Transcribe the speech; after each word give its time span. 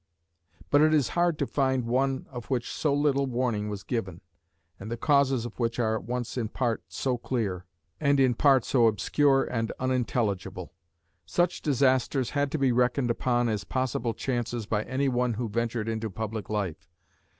But 0.71 0.81
it 0.81 0.95
is 0.95 1.09
hard 1.09 1.37
to 1.37 1.45
find 1.45 1.85
one 1.85 2.25
of 2.31 2.45
which 2.47 2.71
so 2.71 2.91
little 2.91 3.27
warning 3.27 3.69
was 3.69 3.83
given, 3.83 4.21
and 4.79 4.89
the 4.89 4.97
causes 4.97 5.45
of 5.45 5.59
which 5.59 5.77
are 5.77 5.93
at 5.95 6.05
once 6.05 6.37
in 6.39 6.47
part 6.49 6.81
so 6.87 7.19
clear, 7.19 7.67
and 7.99 8.19
in 8.19 8.33
part 8.33 8.65
so 8.65 8.87
obscure 8.87 9.43
and 9.43 9.71
unintelligible. 9.77 10.73
Such 11.27 11.61
disasters 11.61 12.31
had 12.31 12.51
to 12.51 12.57
be 12.57 12.71
reckoned 12.71 13.11
upon 13.11 13.47
as 13.47 13.63
possible 13.63 14.15
chances 14.15 14.65
by 14.65 14.81
any 14.85 15.07
one 15.07 15.35
who 15.35 15.47
ventured 15.47 15.87
into 15.87 16.09
public 16.09 16.49
life. 16.49 16.89